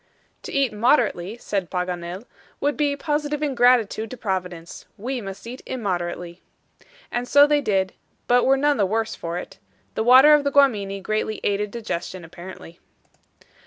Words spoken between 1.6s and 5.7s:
Paganel, "would be positive ingratitude to Providence. We must eat